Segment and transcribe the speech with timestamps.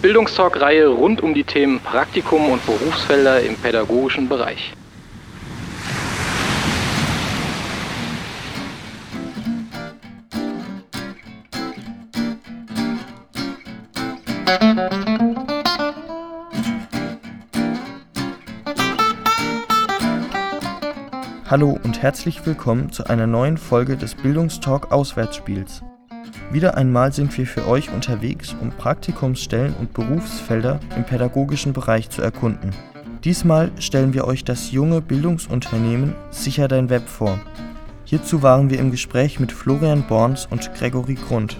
[0.00, 4.72] Bildungstalk-Reihe rund um die Themen Praktikum und Berufsfelder im pädagogischen Bereich.
[21.50, 25.82] Hallo und herzlich willkommen zu einer neuen Folge des Bildungstalk Auswärtsspiels.
[26.50, 32.22] Wieder einmal sind wir für euch unterwegs, um Praktikumsstellen und Berufsfelder im pädagogischen Bereich zu
[32.22, 32.70] erkunden.
[33.24, 37.38] Diesmal stellen wir euch das junge Bildungsunternehmen Sicher dein Web vor.
[38.04, 41.58] Hierzu waren wir im Gespräch mit Florian Borns und Gregory Grund.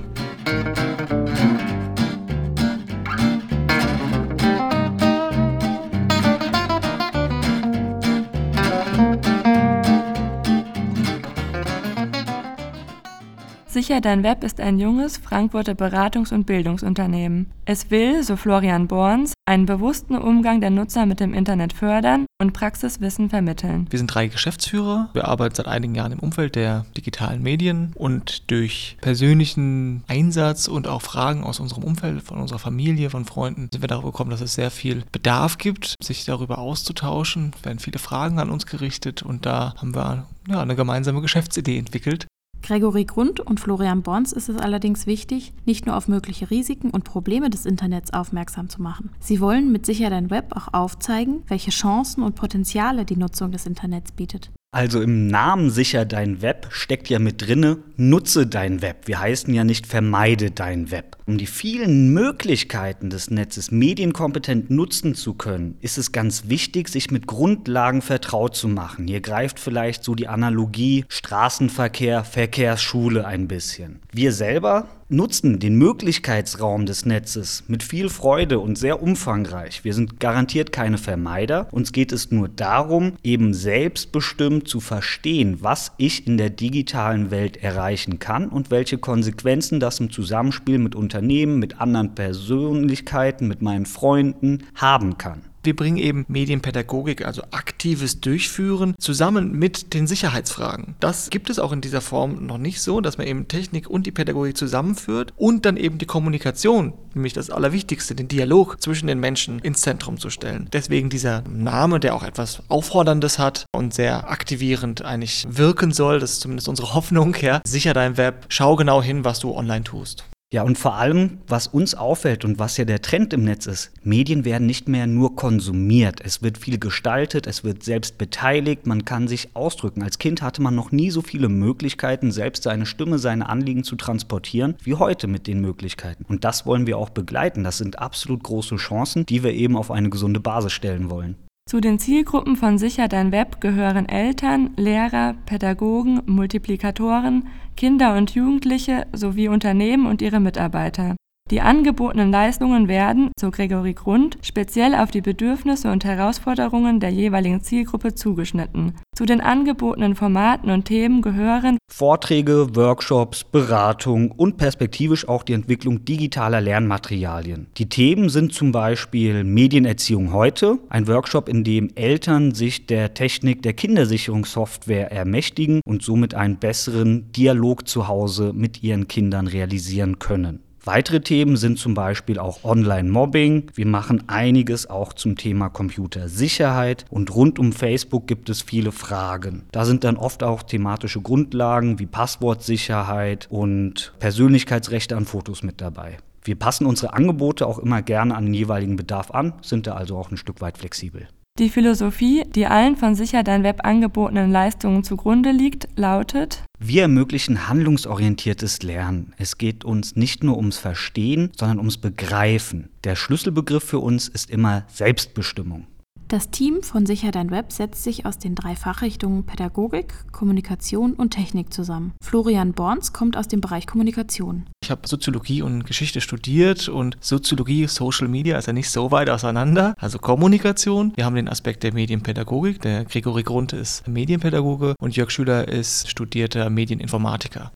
[13.89, 17.51] Sicher Dein Web ist ein junges Frankfurter Beratungs- und Bildungsunternehmen.
[17.65, 22.53] Es will, so Florian Borns, einen bewussten Umgang der Nutzer mit dem Internet fördern und
[22.53, 23.87] Praxiswissen vermitteln.
[23.89, 25.09] Wir sind drei Geschäftsführer.
[25.15, 30.87] Wir arbeiten seit einigen Jahren im Umfeld der digitalen Medien und durch persönlichen Einsatz und
[30.87, 34.43] auch Fragen aus unserem Umfeld, von unserer Familie, von Freunden, sind wir darauf gekommen, dass
[34.43, 37.53] es sehr viel Bedarf gibt, sich darüber auszutauschen.
[37.57, 41.79] Es werden viele Fragen an uns gerichtet und da haben wir ja, eine gemeinsame Geschäftsidee
[41.79, 42.27] entwickelt.
[42.63, 47.05] Gregory Grund und Florian Bons ist es allerdings wichtig, nicht nur auf mögliche Risiken und
[47.05, 49.11] Probleme des Internets aufmerksam zu machen.
[49.21, 53.67] Sie wollen mit Sicher dein Web auch aufzeigen, welche Chancen und Potenziale die Nutzung des
[53.67, 54.51] Internets bietet.
[54.71, 59.07] Also im Namen sicher dein Web steckt ja mit drinne, nutze dein Web.
[59.07, 61.17] Wir heißen ja nicht vermeide dein Web.
[61.25, 67.11] Um die vielen Möglichkeiten des Netzes medienkompetent nutzen zu können, ist es ganz wichtig, sich
[67.11, 69.07] mit Grundlagen vertraut zu machen.
[69.07, 74.01] Hier greift vielleicht so die Analogie Straßenverkehr, Verkehrsschule ein bisschen.
[74.13, 79.85] Wir selber nutzen den Möglichkeitsraum des Netzes mit viel Freude und sehr umfangreich.
[79.85, 81.69] Wir sind garantiert keine Vermeider.
[81.71, 87.57] Uns geht es nur darum, eben selbstbestimmt zu verstehen, was ich in der digitalen Welt
[87.57, 93.87] erreichen kann und welche Konsequenzen das im Zusammenspiel mit Unternehmen, mit anderen Persönlichkeiten, mit meinen
[93.87, 95.48] Freunden haben kann.
[95.69, 100.95] Wir bringen eben Medienpädagogik, also aktives Durchführen, zusammen mit den Sicherheitsfragen.
[100.99, 104.07] Das gibt es auch in dieser Form noch nicht so, dass man eben Technik und
[104.07, 109.21] die Pädagogik zusammenführt und dann eben die Kommunikation, nämlich das Allerwichtigste, den Dialog zwischen den
[109.21, 110.71] Menschen ins Zentrum zu stellen.
[110.73, 116.33] Deswegen dieser Name, der auch etwas Aufforderndes hat und sehr aktivierend eigentlich wirken soll, das
[116.33, 117.61] ist zumindest unsere Hoffnung, ja.
[117.67, 120.25] Sicher dein Web, schau genau hin, was du online tust.
[120.51, 123.93] Ja, und vor allem, was uns auffällt und was ja der Trend im Netz ist,
[124.03, 126.23] Medien werden nicht mehr nur konsumiert.
[126.25, 130.03] Es wird viel gestaltet, es wird selbst beteiligt, man kann sich ausdrücken.
[130.03, 133.95] Als Kind hatte man noch nie so viele Möglichkeiten, selbst seine Stimme, seine Anliegen zu
[133.97, 136.25] transportieren, wie heute mit den Möglichkeiten.
[136.27, 137.63] Und das wollen wir auch begleiten.
[137.63, 141.37] Das sind absolut große Chancen, die wir eben auf eine gesunde Basis stellen wollen.
[141.69, 147.47] Zu den Zielgruppen von Sicher Dein Web gehören Eltern, Lehrer, Pädagogen, Multiplikatoren,
[147.79, 151.15] Kinder und Jugendliche sowie Unternehmen und ihre Mitarbeiter.
[151.51, 157.63] Die angebotenen Leistungen werden, so Gregory Grund, speziell auf die Bedürfnisse und Herausforderungen der jeweiligen
[157.63, 158.93] Zielgruppe zugeschnitten.
[159.17, 166.05] Zu den angebotenen Formaten und Themen gehören Vorträge, Workshops, Beratung und perspektivisch auch die Entwicklung
[166.05, 167.69] digitaler Lernmaterialien.
[167.79, 173.63] Die Themen sind zum Beispiel Medienerziehung heute, ein Workshop, in dem Eltern sich der Technik
[173.63, 180.61] der Kindersicherungssoftware ermächtigen und somit einen besseren Dialog zu Hause mit ihren Kindern realisieren können.
[180.85, 183.73] Weitere Themen sind zum Beispiel auch Online-Mobbing.
[183.75, 189.65] Wir machen einiges auch zum Thema Computersicherheit und rund um Facebook gibt es viele Fragen.
[189.73, 196.19] Da sind dann oft auch thematische Grundlagen wie Passwortsicherheit und Persönlichkeitsrechte an Fotos mit dabei.
[196.43, 200.17] Wir passen unsere Angebote auch immer gerne an den jeweiligen Bedarf an, sind da also
[200.17, 201.29] auch ein Stück weit flexibel.
[201.59, 207.69] Die Philosophie, die allen von Sicher Dein Web angebotenen Leistungen zugrunde liegt, lautet Wir ermöglichen
[207.69, 209.35] handlungsorientiertes Lernen.
[209.39, 212.91] Es geht uns nicht nur ums Verstehen, sondern ums Begreifen.
[213.03, 215.89] Der Schlüsselbegriff für uns ist immer Selbstbestimmung.
[216.29, 221.31] Das Team von Sicher Dein Web setzt sich aus den drei Fachrichtungen Pädagogik, Kommunikation und
[221.31, 222.13] Technik zusammen.
[222.21, 224.67] Florian Borns kommt aus dem Bereich Kommunikation.
[224.83, 229.31] Ich habe Soziologie und Geschichte studiert und Soziologie, Social Media ist ja nicht so weit
[229.31, 229.95] auseinander.
[229.97, 231.15] Also Kommunikation.
[231.17, 232.83] Wir haben den Aspekt der Medienpädagogik.
[232.83, 237.73] Der Gregory Grund ist Medienpädagoge und Jörg Schüler ist studierter Medieninformatiker.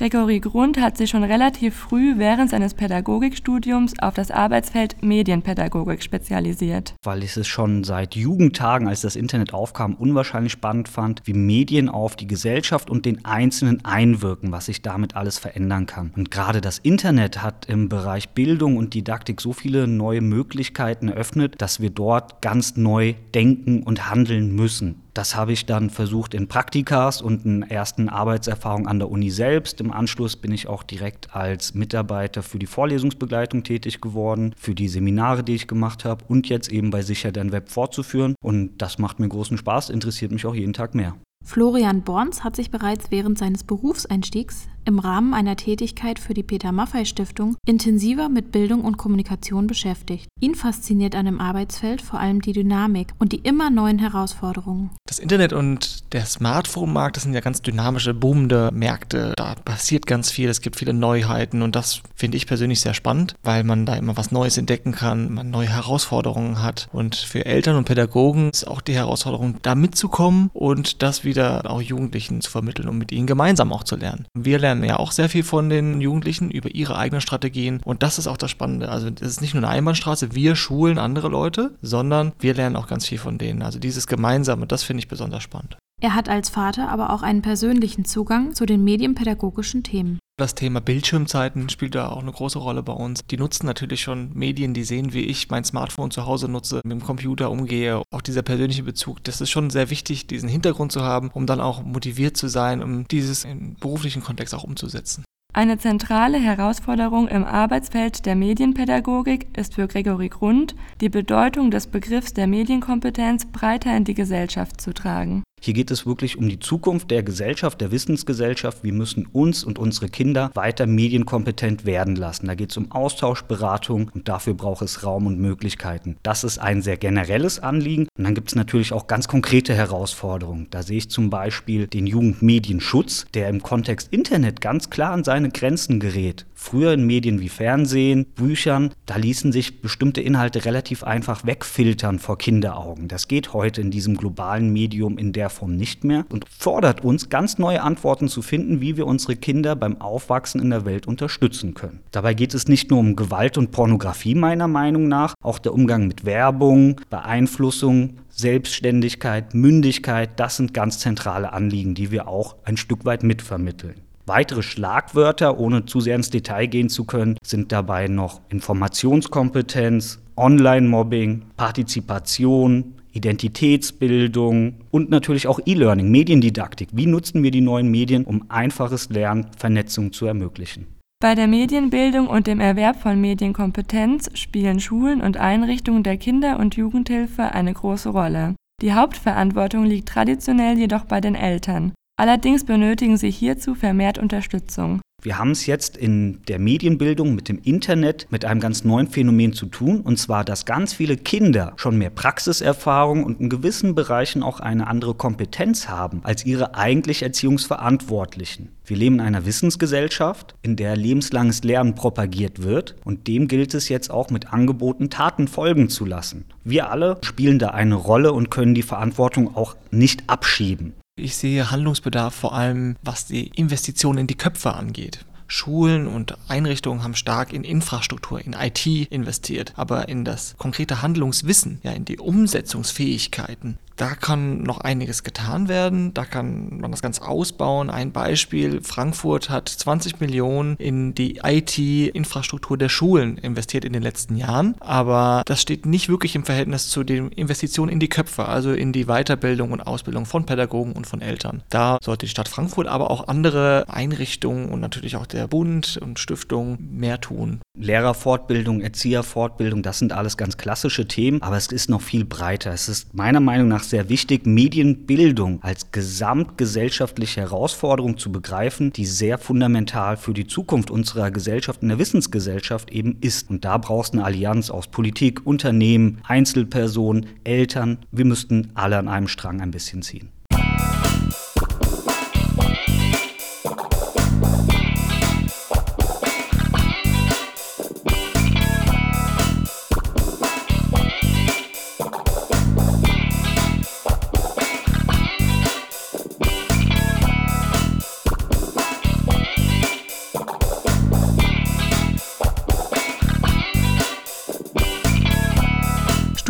[0.00, 6.94] Gregory Grund hat sich schon relativ früh während seines Pädagogikstudiums auf das Arbeitsfeld Medienpädagogik spezialisiert.
[7.02, 11.90] Weil ich es schon seit Jugendtagen, als das Internet aufkam, unwahrscheinlich spannend fand, wie Medien
[11.90, 16.14] auf die Gesellschaft und den Einzelnen einwirken, was sich damit alles verändern kann.
[16.16, 21.56] Und gerade das Internet hat im Bereich Bildung und Didaktik so viele neue Möglichkeiten eröffnet,
[21.58, 25.02] dass wir dort ganz neu denken und handeln müssen.
[25.14, 29.80] Das habe ich dann versucht in Praktikas und in ersten Arbeitserfahrungen an der Uni selbst.
[29.80, 34.88] Im Anschluss bin ich auch direkt als Mitarbeiter für die Vorlesungsbegleitung tätig geworden, für die
[34.88, 38.34] Seminare, die ich gemacht habe und jetzt eben bei Sicher Dein Web fortzuführen.
[38.42, 41.16] Und das macht mir großen Spaß, interessiert mich auch jeden Tag mehr.
[41.42, 46.72] Florian Borns hat sich bereits während seines Berufseinstiegs im Rahmen einer Tätigkeit für die Peter
[46.72, 50.28] Maffei Stiftung intensiver mit Bildung und Kommunikation beschäftigt.
[50.40, 54.90] Ihn fasziniert an dem Arbeitsfeld vor allem die Dynamik und die immer neuen Herausforderungen.
[55.06, 59.34] Das Internet und der Smartphone-Markt, das sind ja ganz dynamische, boomende Märkte.
[59.36, 63.34] Da passiert ganz viel, es gibt viele Neuheiten und das finde ich persönlich sehr spannend,
[63.42, 66.88] weil man da immer was Neues entdecken kann, man neue Herausforderungen hat.
[66.92, 71.82] Und für Eltern und Pädagogen ist auch die Herausforderung, da mitzukommen und das wieder auch
[71.82, 74.26] Jugendlichen zu vermitteln und mit ihnen gemeinsam auch zu lernen.
[74.34, 77.80] Wir lernen lernen ja auch sehr viel von den Jugendlichen über ihre eigenen Strategien.
[77.84, 78.88] Und das ist auch das Spannende.
[78.88, 82.86] Also es ist nicht nur eine Einbahnstraße, wir schulen andere Leute, sondern wir lernen auch
[82.86, 83.62] ganz viel von denen.
[83.62, 85.76] Also dieses Gemeinsame, das finde ich besonders spannend.
[86.00, 90.18] Er hat als Vater aber auch einen persönlichen Zugang zu den medienpädagogischen Themen.
[90.40, 93.20] Das Thema Bildschirmzeiten spielt da auch eine große Rolle bei uns.
[93.30, 96.92] Die nutzen natürlich schon Medien, die sehen, wie ich mein Smartphone zu Hause nutze, mit
[96.92, 98.00] dem Computer umgehe.
[98.10, 101.60] Auch dieser persönliche Bezug, das ist schon sehr wichtig, diesen Hintergrund zu haben, um dann
[101.60, 105.24] auch motiviert zu sein, um dieses im beruflichen Kontext auch umzusetzen.
[105.52, 112.32] Eine zentrale Herausforderung im Arbeitsfeld der Medienpädagogik ist für Gregory Grund, die Bedeutung des Begriffs
[112.32, 115.42] der Medienkompetenz breiter in die Gesellschaft zu tragen.
[115.62, 118.82] Hier geht es wirklich um die Zukunft der Gesellschaft, der Wissensgesellschaft.
[118.82, 122.46] Wir müssen uns und unsere Kinder weiter medienkompetent werden lassen.
[122.46, 126.16] Da geht es um Austausch, Beratung und dafür braucht es Raum und Möglichkeiten.
[126.22, 128.08] Das ist ein sehr generelles Anliegen.
[128.16, 130.66] Und dann gibt es natürlich auch ganz konkrete Herausforderungen.
[130.70, 135.50] Da sehe ich zum Beispiel den Jugendmedienschutz, der im Kontext Internet ganz klar an seine
[135.50, 136.46] Grenzen gerät.
[136.62, 142.36] Früher in Medien wie Fernsehen, Büchern, da ließen sich bestimmte Inhalte relativ einfach wegfiltern vor
[142.36, 143.08] Kinderaugen.
[143.08, 147.30] Das geht heute in diesem globalen Medium in der Form nicht mehr und fordert uns,
[147.30, 151.72] ganz neue Antworten zu finden, wie wir unsere Kinder beim Aufwachsen in der Welt unterstützen
[151.72, 152.00] können.
[152.12, 156.06] Dabei geht es nicht nur um Gewalt und Pornografie meiner Meinung nach, auch der Umgang
[156.06, 163.06] mit Werbung, Beeinflussung, Selbstständigkeit, Mündigkeit, das sind ganz zentrale Anliegen, die wir auch ein Stück
[163.06, 163.94] weit mitvermitteln.
[164.32, 171.46] Weitere Schlagwörter, ohne zu sehr ins Detail gehen zu können, sind dabei noch Informationskompetenz, Online-Mobbing,
[171.56, 176.90] Partizipation, Identitätsbildung und natürlich auch E-Learning, Mediendidaktik.
[176.92, 180.86] Wie nutzen wir die neuen Medien, um einfaches Lernen, Vernetzung zu ermöglichen?
[181.18, 186.76] Bei der Medienbildung und dem Erwerb von Medienkompetenz spielen Schulen und Einrichtungen der Kinder- und
[186.76, 188.54] Jugendhilfe eine große Rolle.
[188.80, 191.94] Die Hauptverantwortung liegt traditionell jedoch bei den Eltern.
[192.20, 195.00] Allerdings benötigen sie hierzu vermehrt Unterstützung.
[195.22, 199.54] Wir haben es jetzt in der Medienbildung mit dem Internet mit einem ganz neuen Phänomen
[199.54, 204.42] zu tun, und zwar, dass ganz viele Kinder schon mehr Praxiserfahrung und in gewissen Bereichen
[204.42, 208.68] auch eine andere Kompetenz haben als ihre eigentlich Erziehungsverantwortlichen.
[208.84, 213.88] Wir leben in einer Wissensgesellschaft, in der lebenslanges Lernen propagiert wird, und dem gilt es
[213.88, 216.44] jetzt auch mit Angeboten Taten folgen zu lassen.
[216.64, 220.92] Wir alle spielen da eine Rolle und können die Verantwortung auch nicht abschieben.
[221.20, 225.24] Ich sehe Handlungsbedarf vor allem, was die Investitionen in die Köpfe angeht.
[225.50, 231.80] Schulen und Einrichtungen haben stark in Infrastruktur, in IT investiert, aber in das konkrete Handlungswissen,
[231.82, 237.20] ja, in die Umsetzungsfähigkeiten, Da kann noch einiges getan werden, da kann man das Ganze
[237.20, 237.90] ausbauen.
[237.90, 244.36] Ein Beispiel, Frankfurt hat 20 Millionen in die IT-Infrastruktur der Schulen investiert in den letzten
[244.36, 248.72] Jahren, aber das steht nicht wirklich im Verhältnis zu den Investitionen in die Köpfe, also
[248.72, 251.62] in die Weiterbildung und Ausbildung von Pädagogen und von Eltern.
[251.68, 256.18] Da sollte die Stadt Frankfurt, aber auch andere Einrichtungen und natürlich auch der Bund und
[256.18, 257.60] Stiftung mehr tun.
[257.78, 262.72] Lehrerfortbildung, Erzieherfortbildung, das sind alles ganz klassische Themen, aber es ist noch viel breiter.
[262.72, 269.38] Es ist meiner Meinung nach sehr wichtig, Medienbildung als gesamtgesellschaftliche Herausforderung zu begreifen, die sehr
[269.38, 273.50] fundamental für die Zukunft unserer Gesellschaft, in der Wissensgesellschaft eben ist.
[273.50, 277.98] Und da brauchst du eine Allianz aus Politik, Unternehmen, Einzelpersonen, Eltern.
[278.10, 280.30] Wir müssten alle an einem Strang ein bisschen ziehen.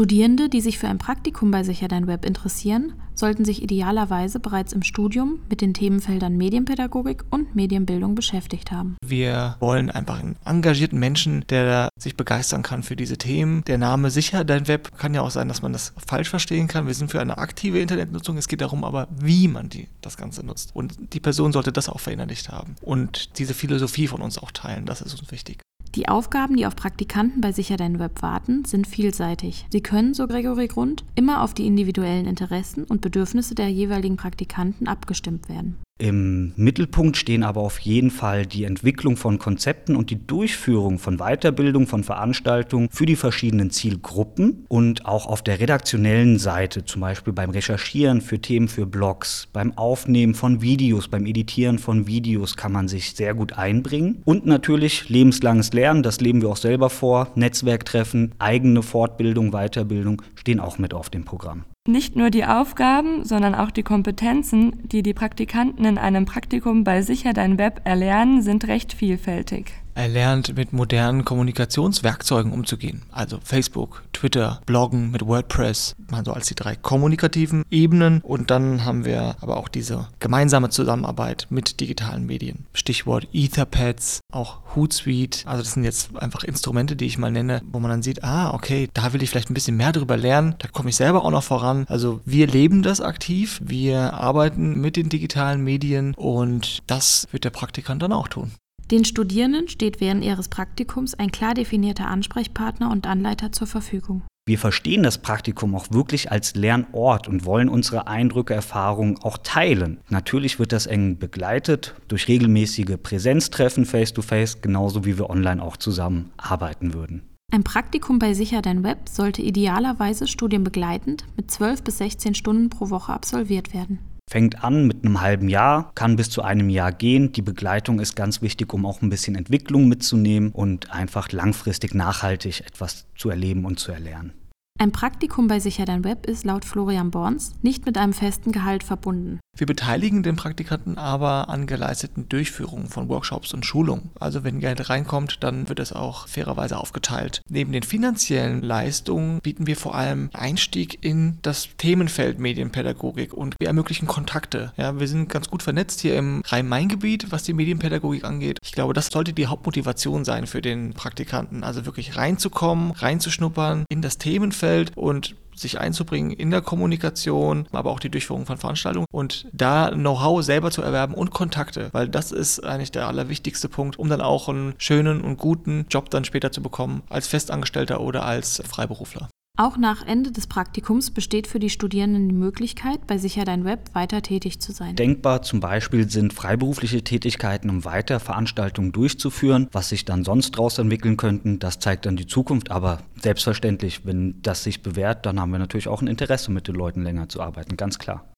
[0.00, 4.72] Studierende, die sich für ein Praktikum bei Sicher Dein Web interessieren, sollten sich idealerweise bereits
[4.72, 8.96] im Studium mit den Themenfeldern Medienpädagogik und Medienbildung beschäftigt haben.
[9.04, 13.62] Wir wollen einfach einen engagierten Menschen, der sich begeistern kann für diese Themen.
[13.66, 16.86] Der Name Sicher Dein Web kann ja auch sein, dass man das falsch verstehen kann.
[16.86, 18.38] Wir sind für eine aktive Internetnutzung.
[18.38, 20.70] Es geht darum aber, wie man die, das Ganze nutzt.
[20.74, 24.86] Und die Person sollte das auch verinnerlicht haben und diese Philosophie von uns auch teilen.
[24.86, 25.60] Das ist uns wichtig.
[25.96, 29.66] Die Aufgaben, die auf Praktikanten bei Sicher Dein Web warten, sind vielseitig.
[29.72, 34.86] Sie können, so Gregory Grund, immer auf die individuellen Interessen und Bedürfnisse der jeweiligen Praktikanten
[34.86, 35.78] abgestimmt werden.
[36.00, 41.18] Im Mittelpunkt stehen aber auf jeden Fall die Entwicklung von Konzepten und die Durchführung von
[41.18, 47.34] Weiterbildung, von Veranstaltungen für die verschiedenen Zielgruppen und auch auf der redaktionellen Seite, zum Beispiel
[47.34, 52.72] beim Recherchieren für Themen für Blogs, beim Aufnehmen von Videos, beim Editieren von Videos kann
[52.72, 54.22] man sich sehr gut einbringen.
[54.24, 60.60] Und natürlich lebenslanges Lernen, das leben wir auch selber vor, Netzwerktreffen, eigene Fortbildung, Weiterbildung stehen
[60.60, 61.64] auch mit auf dem Programm.
[61.88, 67.00] Nicht nur die Aufgaben, sondern auch die Kompetenzen, die die Praktikanten in einem Praktikum bei
[67.00, 69.72] Sicher Dein Web erlernen, sind recht vielfältig.
[70.00, 73.02] Er lernt mit modernen Kommunikationswerkzeugen umzugehen.
[73.10, 78.22] Also Facebook, Twitter, Bloggen mit WordPress, also als die drei kommunikativen Ebenen.
[78.22, 82.64] Und dann haben wir aber auch diese gemeinsame Zusammenarbeit mit digitalen Medien.
[82.72, 85.46] Stichwort Etherpads, auch Hootsuite.
[85.46, 88.54] Also das sind jetzt einfach Instrumente, die ich mal nenne, wo man dann sieht, ah,
[88.54, 90.54] okay, da will ich vielleicht ein bisschen mehr drüber lernen.
[90.60, 91.84] Da komme ich selber auch noch voran.
[91.88, 93.60] Also wir leben das aktiv.
[93.62, 98.52] Wir arbeiten mit den digitalen Medien und das wird der Praktikant dann auch tun.
[98.90, 104.22] Den Studierenden steht während ihres Praktikums ein klar definierter Ansprechpartner und Anleiter zur Verfügung.
[104.48, 110.00] Wir verstehen das Praktikum auch wirklich als Lernort und wollen unsere Eindrücke, Erfahrungen auch teilen.
[110.08, 115.76] Natürlich wird das eng begleitet durch regelmäßige Präsenztreffen face-to-face, -face, genauso wie wir online auch
[115.76, 117.22] zusammen arbeiten würden.
[117.52, 122.90] Ein Praktikum bei Sicher Dein Web sollte idealerweise studienbegleitend mit 12 bis 16 Stunden pro
[122.90, 127.32] Woche absolviert werden fängt an mit einem halben Jahr, kann bis zu einem Jahr gehen.
[127.32, 132.60] Die Begleitung ist ganz wichtig, um auch ein bisschen Entwicklung mitzunehmen und einfach langfristig nachhaltig
[132.60, 134.32] etwas zu erleben und zu erlernen.
[134.78, 138.82] Ein Praktikum bei Sicher Dein Web ist laut Florian Borns nicht mit einem festen Gehalt
[138.82, 139.40] verbunden.
[139.60, 144.08] Wir beteiligen den Praktikanten aber an geleisteten Durchführungen von Workshops und Schulungen.
[144.18, 147.42] Also wenn Geld reinkommt, dann wird es auch fairerweise aufgeteilt.
[147.46, 153.68] Neben den finanziellen Leistungen bieten wir vor allem Einstieg in das Themenfeld Medienpädagogik und wir
[153.68, 154.72] ermöglichen Kontakte.
[154.78, 158.56] Ja, wir sind ganz gut vernetzt hier im Rhein-Main-Gebiet, was die Medienpädagogik angeht.
[158.62, 161.64] Ich glaube, das sollte die Hauptmotivation sein für den Praktikanten.
[161.64, 168.00] Also wirklich reinzukommen, reinzuschnuppern in das Themenfeld und sich einzubringen in der Kommunikation, aber auch
[168.00, 172.60] die Durchführung von Veranstaltungen und da Know-how selber zu erwerben und Kontakte, weil das ist
[172.60, 176.62] eigentlich der allerwichtigste Punkt, um dann auch einen schönen und guten Job dann später zu
[176.62, 179.28] bekommen, als Festangestellter oder als Freiberufler.
[179.60, 183.90] Auch nach Ende des Praktikums besteht für die Studierenden die Möglichkeit, bei Sicher Dein Web
[183.94, 184.96] weiter tätig zu sein.
[184.96, 189.68] Denkbar zum Beispiel sind freiberufliche Tätigkeiten, um weiter Veranstaltungen durchzuführen.
[189.70, 192.70] Was sich dann sonst daraus entwickeln könnten, das zeigt dann die Zukunft.
[192.70, 196.74] Aber selbstverständlich, wenn das sich bewährt, dann haben wir natürlich auch ein Interesse, mit den
[196.74, 198.29] Leuten länger zu arbeiten, ganz klar.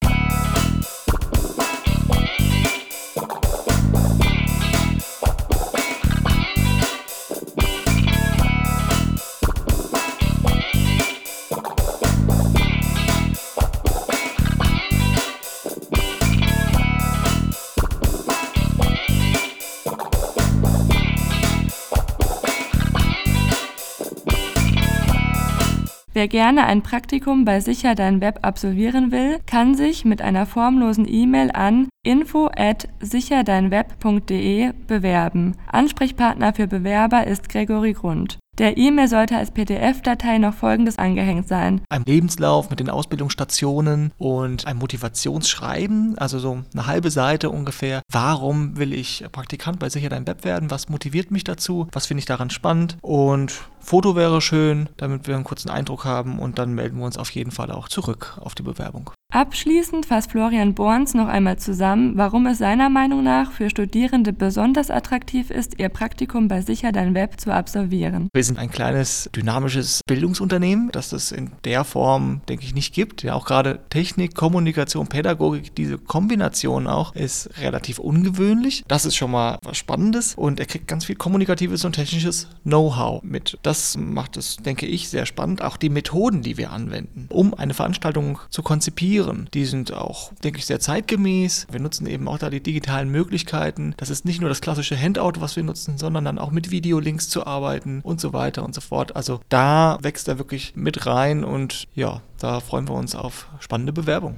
[26.15, 31.07] Wer gerne ein Praktikum bei Sicher Dein Web absolvieren will, kann sich mit einer formlosen
[31.09, 35.57] E-Mail an info at sicherdeinweb.de bewerben.
[35.69, 38.39] Ansprechpartner für Bewerber ist Gregory Grund.
[38.59, 41.81] Der E-Mail sollte als PDF-Datei noch folgendes angehängt sein.
[41.89, 48.03] Ein Lebenslauf mit den Ausbildungsstationen und ein Motivationsschreiben, also so eine halbe Seite ungefähr.
[48.13, 50.71] Warum will ich Praktikant bei Sicher Dein Web werden?
[50.71, 51.89] Was motiviert mich dazu?
[51.93, 52.99] Was finde ich daran spannend?
[53.01, 57.19] Und Foto wäre schön, damit wir einen kurzen Eindruck haben und dann melden wir uns
[57.19, 59.11] auf jeden Fall auch zurück auf die Bewerbung.
[59.33, 64.91] Abschließend fasst Florian Borns noch einmal zusammen, warum es seiner Meinung nach für Studierende besonders
[64.91, 68.29] attraktiv ist, ihr Praktikum bei Sicher Dein Web zu absolvieren.
[68.35, 73.23] Wir sind ein kleines, dynamisches Bildungsunternehmen, das es in der Form, denke ich, nicht gibt.
[73.23, 78.85] Ja, auch gerade Technik, Kommunikation, Pädagogik, diese Kombination auch, ist relativ ungewöhnlich.
[78.87, 83.23] Das ist schon mal was Spannendes und er kriegt ganz viel kommunikatives und technisches Know-how
[83.23, 83.59] mit.
[83.63, 85.63] Das macht es, denke ich, sehr spannend.
[85.63, 89.49] Auch die Methoden, die wir anwenden, um eine Veranstaltung zu konzipieren.
[89.55, 91.67] Die sind auch, denke ich, sehr zeitgemäß.
[91.71, 93.95] Wir nutzen eben auch da die digitalen Möglichkeiten.
[93.97, 97.29] Das ist nicht nur das klassische Handout, was wir nutzen, sondern dann auch mit Videolinks
[97.29, 99.17] zu arbeiten und so weiter und so fort.
[99.17, 103.93] Also da wächst er wirklich mit rein und ja, da freuen wir uns auf spannende
[103.93, 104.37] Bewerbungen.